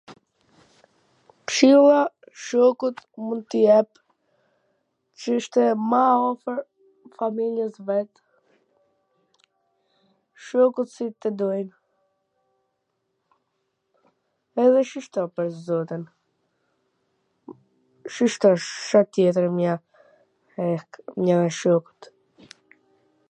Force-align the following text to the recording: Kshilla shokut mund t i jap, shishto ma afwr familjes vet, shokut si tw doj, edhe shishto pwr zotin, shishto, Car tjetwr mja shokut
Kshilla 1.47 1.97
shokut 2.45 2.97
mund 3.23 3.43
t 3.53 3.59
i 3.59 3.59
jap, 3.67 3.89
shishto 5.25 5.61
ma 5.91 5.99
afwr 6.31 6.57
familjes 7.19 7.75
vet, 7.89 8.11
shokut 10.47 10.89
si 10.95 11.05
tw 11.21 11.29
doj, 11.41 11.61
edhe 14.65 14.81
shishto 14.93 15.21
pwr 15.35 15.47
zotin, 15.67 16.03
shishto, 18.17 18.49
Car 18.87 19.05
tjetwr 19.13 19.47
mja 21.19 21.37
shokut 21.59 22.01